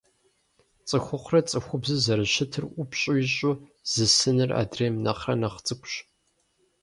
[0.87, 3.53] ЦӀыхухъурэ цӀыхубзу зэрыщытыр ӀупщӀ ищӀу,
[3.91, 5.93] зысыныр адрейм нэхърэ нэхъ цӀыкӀущ.